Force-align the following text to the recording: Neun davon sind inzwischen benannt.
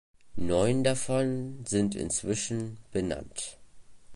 Neun 0.35 0.83
davon 0.83 1.63
sind 1.63 1.93
inzwischen 1.93 2.79
benannt. 2.91 3.59